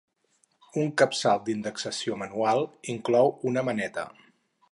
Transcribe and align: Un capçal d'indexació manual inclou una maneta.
Un 0.83 0.87
capçal 1.01 1.43
d'indexació 1.49 2.17
manual 2.23 2.65
inclou 2.97 3.31
una 3.51 3.67
maneta. 3.71 4.07